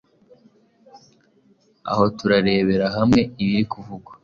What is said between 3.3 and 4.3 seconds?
ibiri kuvugwa